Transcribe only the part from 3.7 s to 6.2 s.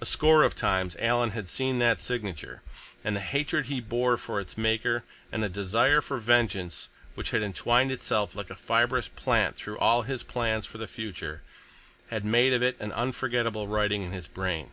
bore for its maker, and the desire for